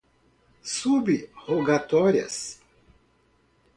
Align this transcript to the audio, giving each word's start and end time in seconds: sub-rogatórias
sub-rogatórias 0.75 2.39